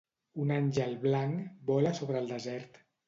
[0.45, 2.81] Un àngel blanc vola sobre el desert.